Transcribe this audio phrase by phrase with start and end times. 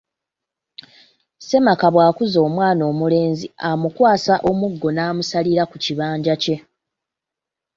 [1.39, 6.55] Ssemaka bw’akuza omwana omulenzi amukwasa omuggo n’amusalira ku kibanja kye.